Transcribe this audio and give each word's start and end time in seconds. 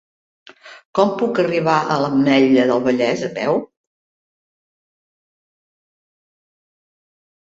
Com 0.99 1.09
puc 1.17 1.41
arribar 1.41 1.75
a 1.79 1.97
l'Ametlla 2.03 2.63
del 2.71 2.81
Vallès 2.85 3.25
a 3.27 3.29
peu? 3.35 3.59